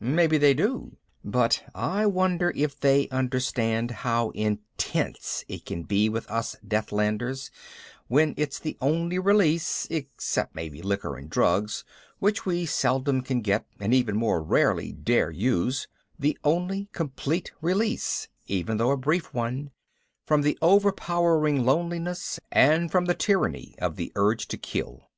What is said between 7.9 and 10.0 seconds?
when it's the only release